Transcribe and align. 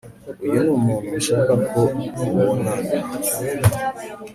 uyu 0.45 0.59
numuntu 0.65 1.11
nshaka 1.21 1.53
ko 1.71 1.81
mubonana 2.21 2.97